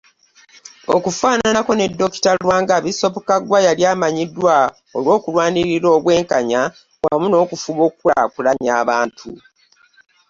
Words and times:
Okufaananako 0.95 1.71
ne 1.75 1.85
Dokita 1.99 2.31
Lwanga, 2.41 2.75
Bisoopu 2.83 3.19
Kaggwa 3.27 3.59
yali 3.67 3.83
amanyiddwa 3.93 4.55
olw’okulwanirira 4.97 5.87
obwenkanya 5.97 6.61
wamu 7.03 7.25
n’okufuba 7.29 7.81
okukulaakulanya 7.87 8.71
abantu. 8.81 9.27